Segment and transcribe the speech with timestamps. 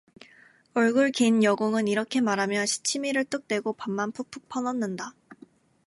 [0.73, 5.13] 얼굴 긴 여공은 이렇게 말하며 시치미를 뚝 떼고 밥만 푹푹 퍼넣는다.